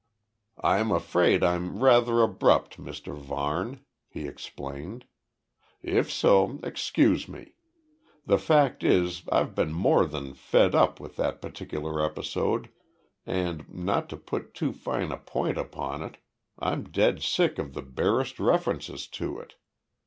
"I'm 0.63 0.91
afraid 0.91 1.43
I'm 1.43 1.77
rather 1.77 2.23
abrupt, 2.23 2.77
Mr 2.81 3.15
Varne," 3.15 3.81
he 4.09 4.25
explained. 4.27 5.05
"If 5.83 6.11
so, 6.11 6.59
excuse 6.63 7.27
me. 7.27 7.53
The 8.25 8.39
fact 8.39 8.83
is, 8.83 9.21
I've 9.31 9.53
been 9.53 9.71
more 9.73 10.07
than 10.07 10.33
`fed 10.33 10.73
up' 10.73 10.99
with 10.99 11.17
that 11.17 11.39
particular 11.39 12.03
episode, 12.03 12.69
and, 13.27 13.71
not 13.71 14.09
to 14.09 14.17
put 14.17 14.55
too 14.55 14.73
fine 14.73 15.11
a 15.11 15.17
point 15.17 15.59
upon 15.59 16.01
it, 16.01 16.17
I'm 16.57 16.85
dead 16.89 17.21
sick 17.21 17.59
of 17.59 17.75
the 17.75 17.83
barest 17.83 18.39
references 18.39 19.05
to 19.09 19.37
it. 19.37 19.53